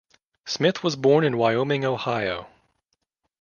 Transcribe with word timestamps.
Smith 0.47 0.81
was 0.83 0.95
born 0.95 1.23
in 1.23 1.37
Wyoming, 1.37 1.85
Ohio. 1.85 2.47